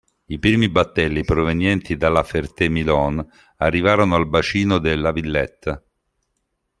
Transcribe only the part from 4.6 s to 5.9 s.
de La Villette.